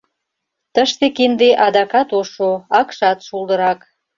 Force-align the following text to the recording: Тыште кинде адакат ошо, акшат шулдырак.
Тыште 0.73 1.05
кинде 1.17 1.49
адакат 1.65 2.09
ошо, 2.19 2.51
акшат 2.79 3.19
шулдырак. 3.27 3.79